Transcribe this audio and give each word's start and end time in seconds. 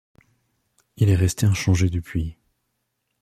Il 0.97 1.09
est 1.09 1.15
resté 1.15 1.45
inchangé 1.45 1.91
depuis. 1.91 2.35